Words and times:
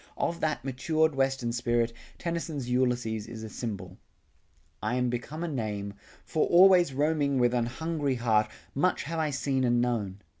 Of 0.17 0.39
that 0.39 0.65
matured 0.65 1.13
Western 1.13 1.51
spirit, 1.51 1.93
Tennyson's 2.17 2.67
Ulysses 2.67 3.27
is 3.27 3.43
a 3.43 3.49
symbol."... 3.49 3.99
I 4.81 4.95
am 4.95 5.11
become 5.11 5.43
a 5.43 5.47
name 5.47 5.93
For 6.25 6.47
always 6.47 6.91
roaming 6.91 7.37
with 7.37 7.53
an 7.53 7.67
hungry 7.67 8.15
heart, 8.15 8.49
Much 8.73 9.03
have 9.03 9.19
I 9.19 9.29
seen 9.29 9.63
and 9.63 9.79
known 9.79 10.21